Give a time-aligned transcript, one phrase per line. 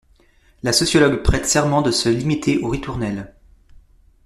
[0.63, 3.35] La sociologue prête serment de se limiter aux ritournelles.